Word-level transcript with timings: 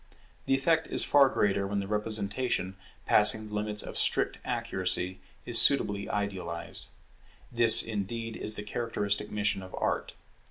The 0.47 0.55
effect 0.55 0.87
is 0.87 1.03
far 1.03 1.29
greater 1.29 1.67
when 1.67 1.79
the 1.79 1.87
representation, 1.87 2.75
passing 3.05 3.47
the 3.49 3.53
limits 3.53 3.83
of 3.83 3.99
strict 3.99 4.39
accuracy, 4.43 5.19
is 5.45 5.61
suitably 5.61 6.09
idealized. 6.09 6.87
This 7.51 7.83
indeed 7.83 8.35
is 8.35 8.55
the 8.55 8.63
characteristic 8.63 9.29
mission 9.29 9.61
of 9.61 9.75
Art. 9.75 10.13